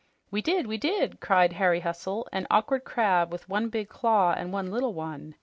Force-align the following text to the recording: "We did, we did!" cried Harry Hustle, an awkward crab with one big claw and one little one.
"We 0.31 0.41
did, 0.41 0.65
we 0.65 0.79
did!" 0.79 1.19
cried 1.19 1.53
Harry 1.53 1.79
Hustle, 1.81 2.27
an 2.31 2.47
awkward 2.49 2.83
crab 2.83 3.31
with 3.31 3.47
one 3.47 3.69
big 3.69 3.87
claw 3.87 4.33
and 4.35 4.51
one 4.51 4.71
little 4.71 4.95
one. 4.95 5.35